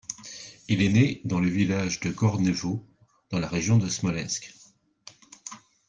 [0.67, 2.83] Il est né dans le village de Gornevo
[3.29, 4.51] dans la région de Smolensk.